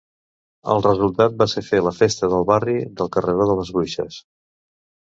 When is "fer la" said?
1.69-1.93